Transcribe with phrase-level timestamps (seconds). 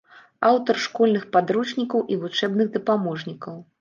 [0.47, 3.55] Аўтар школьных падручнікаў і вучэбных дапаможнікаў.